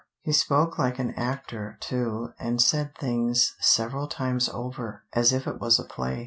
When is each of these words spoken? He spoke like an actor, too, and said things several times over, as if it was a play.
He 0.23 0.31
spoke 0.31 0.79
like 0.79 0.97
an 0.97 1.13
actor, 1.13 1.77
too, 1.79 2.33
and 2.39 2.59
said 2.59 2.95
things 2.95 3.53
several 3.59 4.07
times 4.07 4.49
over, 4.49 5.03
as 5.13 5.31
if 5.31 5.45
it 5.45 5.59
was 5.61 5.79
a 5.79 5.83
play. 5.83 6.19